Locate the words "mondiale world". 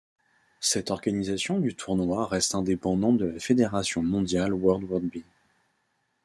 4.01-4.89